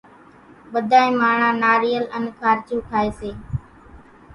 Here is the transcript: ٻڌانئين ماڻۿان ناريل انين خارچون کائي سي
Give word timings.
ٻڌانئين 0.71 1.13
ماڻۿان 1.21 1.55
ناريل 1.63 2.03
انين 2.15 2.35
خارچون 2.39 2.79
کائي 2.89 3.09
سي 3.19 3.31